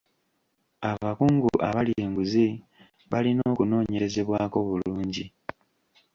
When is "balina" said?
3.11-3.41